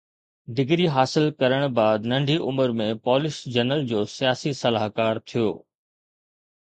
[0.55, 5.45] degree حاصل ڪرڻ بعد ننڍي عمر ۾ پولش جنرل جو سياسي صلاحڪار ٿيو